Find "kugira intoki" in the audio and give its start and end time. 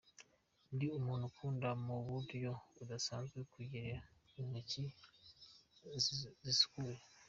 3.53-4.83